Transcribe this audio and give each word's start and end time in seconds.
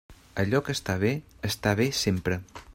Allò 0.43 0.61
que 0.69 0.75
està 0.77 0.95
bé, 1.05 1.11
està 1.53 1.77
bé 1.83 1.91
sempre. 2.03 2.43